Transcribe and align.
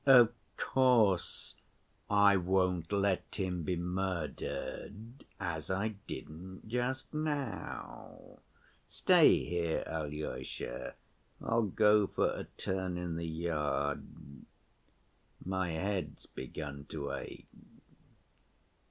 "Of 0.07 0.33
course 0.57 1.53
I 2.09 2.35
won't 2.35 2.91
let 2.91 3.35
him 3.35 3.61
be 3.61 3.75
murdered 3.75 5.23
as 5.39 5.69
I 5.69 5.89
didn't 6.07 6.67
just 6.67 7.13
now. 7.13 8.39
Stay 8.87 9.45
here, 9.45 9.83
Alyosha, 9.85 10.95
I'll 11.39 11.61
go 11.67 12.07
for 12.07 12.31
a 12.31 12.45
turn 12.57 12.97
in 12.97 13.15
the 13.15 13.27
yard. 13.29 14.07
My 15.45 15.73
head's 15.73 16.25
begun 16.25 16.85
to 16.85 17.11
ache." 17.11 17.45